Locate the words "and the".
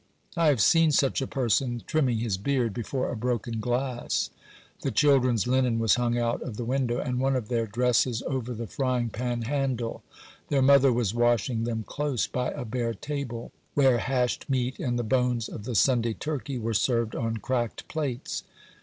14.79-15.03